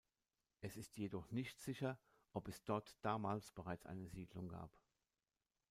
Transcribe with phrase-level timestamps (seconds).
[0.61, 1.99] Es ist jedoch nicht sicher,
[2.33, 4.75] ob es dort damals bereits eine Siedlung gab.